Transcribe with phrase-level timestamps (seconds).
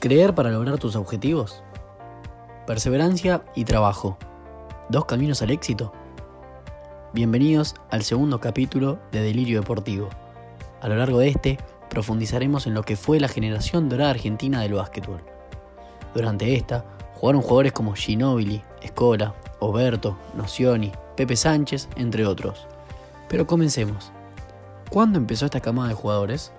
[0.00, 1.62] Creer para lograr tus objetivos.
[2.66, 4.16] Perseverancia y trabajo.
[4.88, 5.92] Dos caminos al éxito.
[7.12, 10.08] Bienvenidos al segundo capítulo de Delirio Deportivo.
[10.80, 11.58] A lo largo de este,
[11.90, 15.20] profundizaremos en lo que fue la generación dorada argentina del básquetbol.
[16.14, 16.86] Durante esta,
[17.16, 22.66] jugaron jugadores como Ginóbili, Escola, Oberto, Nocioni, Pepe Sánchez, entre otros.
[23.28, 24.12] Pero comencemos.
[24.88, 26.54] ¿Cuándo empezó esta camada de jugadores?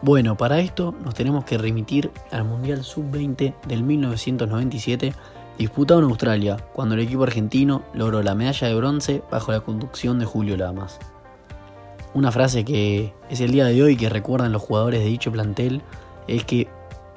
[0.00, 5.12] Bueno, para esto nos tenemos que remitir al Mundial Sub-20 del 1997
[5.58, 10.20] disputado en Australia, cuando el equipo argentino logró la medalla de bronce bajo la conducción
[10.20, 11.00] de Julio Lamas.
[12.14, 15.82] Una frase que es el día de hoy que recuerdan los jugadores de dicho plantel
[16.28, 16.68] es que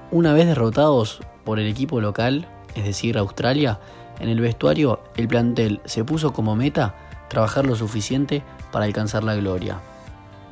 [0.10, 3.80] una vez derrotados por el equipo local, es decir, Australia,
[4.20, 6.96] en el vestuario el plantel se puso como meta
[7.30, 9.80] trabajar lo suficiente para alcanzar la gloria.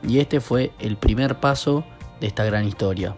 [0.08, 1.83] Y este fue el primer paso
[2.19, 3.15] de esta gran historia.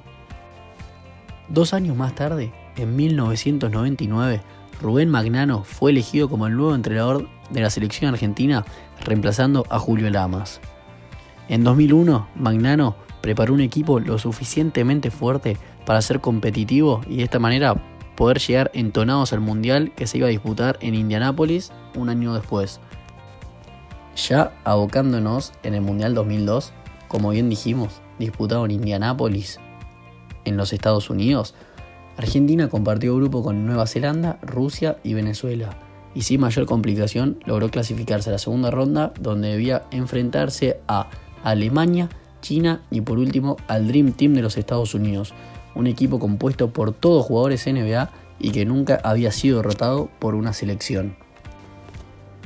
[1.49, 4.41] Dos años más tarde, en 1999,
[4.81, 8.65] Rubén Magnano fue elegido como el nuevo entrenador de la selección argentina,
[9.03, 10.61] reemplazando a Julio Lamas.
[11.49, 17.39] En 2001, Magnano preparó un equipo lo suficientemente fuerte para ser competitivo y de esta
[17.39, 17.75] manera
[18.15, 22.79] poder llegar entonados al Mundial que se iba a disputar en Indianápolis un año después.
[24.15, 26.73] Ya abocándonos en el Mundial 2002,
[27.07, 29.59] como bien dijimos, disputado en Indianápolis,
[30.45, 31.53] en los Estados Unidos,
[32.17, 35.77] Argentina compartió grupo con Nueva Zelanda, Rusia y Venezuela,
[36.13, 41.09] y sin mayor complicación logró clasificarse a la segunda ronda donde debía enfrentarse a
[41.43, 42.09] Alemania,
[42.41, 45.33] China y por último al Dream Team de los Estados Unidos,
[45.75, 50.53] un equipo compuesto por todos jugadores NBA y que nunca había sido derrotado por una
[50.53, 51.15] selección.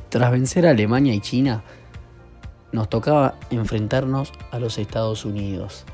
[0.10, 1.64] Tras vencer a Alemania y China,
[2.76, 5.86] nos tocaba enfrentarnos a los Estados Unidos.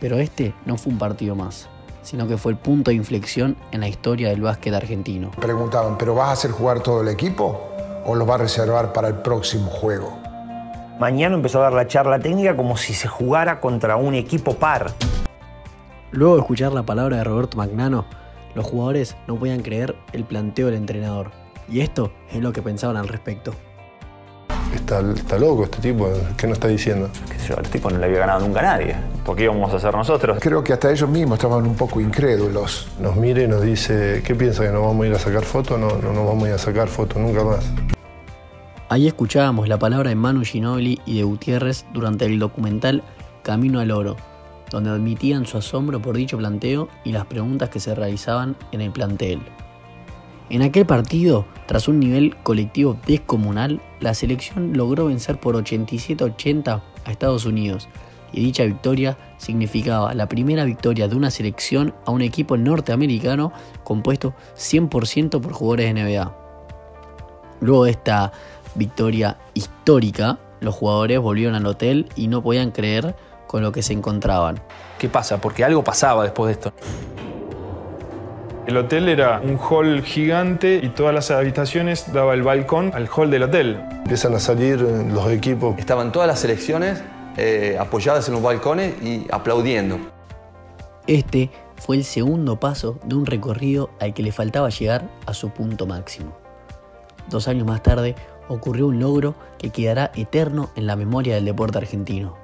[0.00, 1.68] Pero este no fue un partido más,
[2.02, 5.32] sino que fue el punto de inflexión en la historia del básquet argentino.
[5.32, 7.60] Preguntaban, ¿pero vas a hacer jugar todo el equipo
[8.06, 10.16] o lo vas a reservar para el próximo juego?
[11.00, 14.92] Mañana empezó a dar la charla técnica como si se jugara contra un equipo par.
[16.12, 18.04] Luego de escuchar la palabra de Roberto Magnano,
[18.54, 21.32] los jugadores no podían creer el planteo del entrenador.
[21.68, 23.52] Y esto es lo que pensaban al respecto.
[24.74, 27.10] Está, está, loco este tipo, ¿qué nos está diciendo?
[27.48, 28.96] Yo, el tipo no le había ganado nunca a nadie.
[29.24, 30.38] ¿Por qué íbamos a hacer nosotros?
[30.40, 32.88] Creo que hasta ellos mismos estaban un poco incrédulos.
[33.00, 35.78] Nos mire y nos dice, ¿qué piensa que nos vamos a ir a sacar fotos?
[35.78, 37.64] No, no nos vamos a ir a sacar fotos nunca más.
[38.88, 43.04] Ahí escuchábamos la palabra de Manu Ginobili y de Gutiérrez durante el documental
[43.44, 44.16] Camino al Oro,
[44.70, 48.90] donde admitían su asombro por dicho planteo y las preguntas que se realizaban en el
[48.90, 49.40] plantel.
[50.50, 57.10] En aquel partido, tras un nivel colectivo descomunal, la selección logró vencer por 87-80 a
[57.10, 57.88] Estados Unidos,
[58.32, 63.52] y dicha victoria significaba la primera victoria de una selección a un equipo norteamericano
[63.84, 66.36] compuesto 100% por jugadores de NBA.
[67.60, 68.32] Luego de esta
[68.74, 73.14] victoria histórica, los jugadores volvieron al hotel y no podían creer
[73.46, 74.60] con lo que se encontraban.
[74.98, 75.40] ¿Qué pasa?
[75.40, 76.72] Porque algo pasaba después de esto.
[78.70, 83.28] El hotel era un hall gigante y todas las habitaciones daba el balcón al hall
[83.28, 83.80] del hotel.
[83.90, 85.76] Empiezan a salir los equipos.
[85.76, 87.02] Estaban todas las selecciones
[87.36, 89.98] eh, apoyadas en los balcones y aplaudiendo.
[91.08, 95.50] Este fue el segundo paso de un recorrido al que le faltaba llegar a su
[95.50, 96.38] punto máximo.
[97.28, 98.14] Dos años más tarde
[98.46, 102.39] ocurrió un logro que quedará eterno en la memoria del deporte argentino.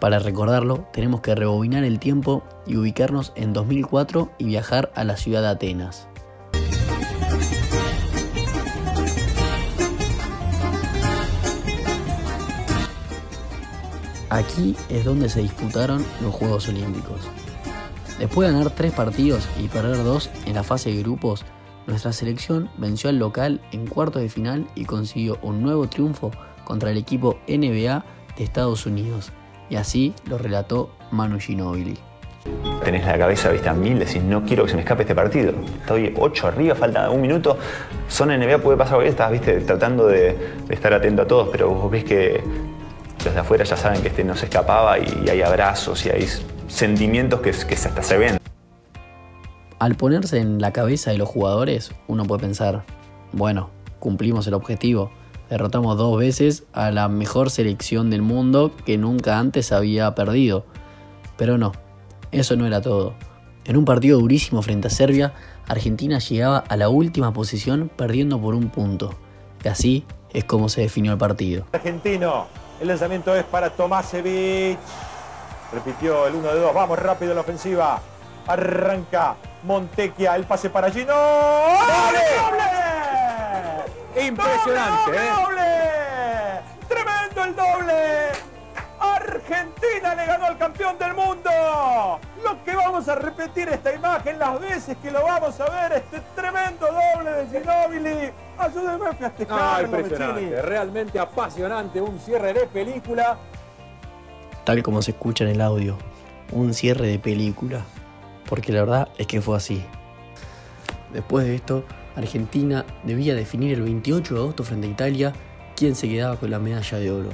[0.00, 5.16] Para recordarlo, tenemos que rebobinar el tiempo y ubicarnos en 2004 y viajar a la
[5.16, 6.08] ciudad de Atenas.
[14.30, 17.22] Aquí es donde se disputaron los Juegos Olímpicos.
[18.18, 21.44] Después de ganar tres partidos y perder dos en la fase de grupos,
[21.86, 26.30] nuestra selección venció al local en cuartos de final y consiguió un nuevo triunfo
[26.64, 28.04] contra el equipo NBA
[28.36, 29.32] de Estados Unidos,
[29.70, 31.98] y así lo relató Manu Ginobili.
[32.84, 35.52] Tenés la cabeza vista a mil, decís, no quiero que se me escape este partido.
[35.80, 37.58] Estoy 8 arriba, falta un minuto.
[38.08, 40.36] Son NBA, puede pasar cualquier estás, viste, tratando de,
[40.66, 42.42] de, estar atento a todos, pero vos ves que
[43.22, 46.26] desde afuera ya saben que este no se escapaba y, y hay abrazos y hay
[46.68, 48.38] sentimientos que, que hasta se ven.
[49.78, 52.84] Al ponerse en la cabeza de los jugadores, uno puede pensar,
[53.32, 55.10] bueno, cumplimos el objetivo,
[55.50, 60.64] derrotamos dos veces a la mejor selección del mundo que nunca antes había perdido.
[61.36, 61.72] Pero no,
[62.32, 63.14] eso no era todo.
[63.64, 65.34] En un partido durísimo frente a Serbia,
[65.66, 69.14] Argentina llegaba a la última posición perdiendo por un punto.
[69.62, 71.66] Y así es como se definió el partido.
[71.72, 72.46] Argentino,
[72.80, 74.78] el lanzamiento es para Tomasevich.
[75.72, 78.00] Repitió el 1 de 2, vamos rápido en la ofensiva.
[78.46, 81.12] Arranca Montequia, el pase para Gino.
[81.12, 82.20] ¡Doble!
[82.40, 82.77] ¡Doble!
[84.26, 85.30] Impresionante, ¡Doble, ¿eh?
[85.36, 86.88] doble!
[86.88, 88.28] ¡Tremendo el doble!
[89.00, 91.50] Argentina le ganó al campeón del mundo.
[92.42, 96.20] Lo que vamos a repetir esta imagen las veces que lo vamos a ver, este
[96.34, 98.30] tremendo doble de Ginóbili.
[98.58, 100.02] Ayúdeme a Ah, festejarlo, Vecchini.
[100.02, 103.38] impresionante, realmente apasionante, un cierre de película.
[104.64, 105.96] Tal como se escucha en el audio,
[106.52, 107.82] un cierre de película.
[108.48, 109.84] Porque la verdad es que fue así.
[111.12, 111.84] Después de esto,
[112.18, 115.32] Argentina debía definir el 28 de agosto frente a Italia
[115.76, 117.28] quién se quedaba con la medalla de oro.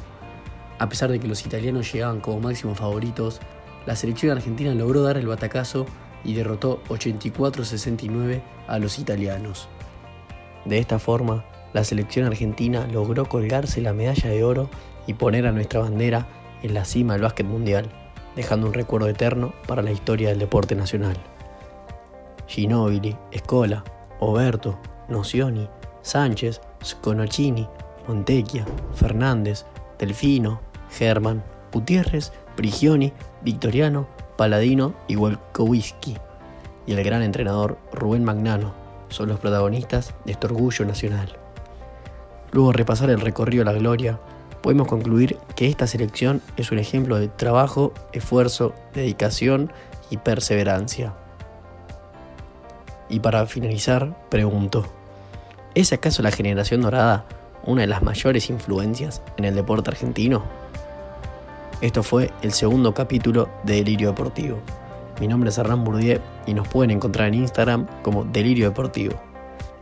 [0.79, 3.41] A pesar de que los italianos llegaban como máximos favoritos,
[3.87, 5.87] la selección argentina logró dar el batacazo
[6.23, 9.69] y derrotó 84-69 a los italianos.
[10.67, 14.69] De esta forma, la selección argentina logró colgarse la medalla de oro
[15.07, 16.27] y poner a nuestra bandera
[16.63, 17.89] en la cima del básquet mundial,
[18.37, 21.17] dejando un recuerdo eterno para la historia del deporte nacional.
[22.47, 23.83] Ginóbili, Escola,
[24.21, 24.79] Oberto,
[25.09, 25.69] Nocioni,
[26.03, 27.69] Sánchez, Sconocini,
[28.07, 28.65] Montecchia,
[28.95, 29.65] Fernández,
[29.99, 33.13] Delfino, Germán, Gutiérrez, Prigioni,
[33.43, 34.07] Victoriano,
[34.37, 36.17] Paladino y Wolkowski.
[36.87, 38.73] Y el gran entrenador Rubén Magnano
[39.09, 41.37] son los protagonistas de este orgullo nacional.
[42.53, 44.21] Luego de repasar el recorrido a la gloria,
[44.63, 49.73] podemos concluir que esta selección es un ejemplo de trabajo, esfuerzo, dedicación
[50.11, 51.15] y perseverancia.
[53.09, 54.85] Y para finalizar, pregunto,
[55.75, 57.27] ¿es acaso la generación dorada
[57.65, 60.45] una de las mayores influencias en el deporte argentino?
[61.81, 64.59] Esto fue el segundo capítulo de Delirio Deportivo.
[65.21, 69.21] Mi nombre es Hernán Bourdieu y nos pueden encontrar en Instagram como Delirio Deportivo.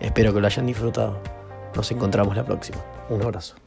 [0.01, 1.19] Espero que lo hayan disfrutado.
[1.75, 2.79] Nos encontramos la próxima.
[3.09, 3.62] Un abrazo.